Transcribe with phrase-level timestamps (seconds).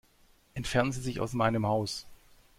[0.55, 2.07] Entfernen Sie sich aus meinem Haus.